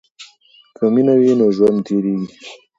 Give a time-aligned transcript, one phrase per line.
[0.77, 2.27] که مینه وي نو ژوند تیریږي.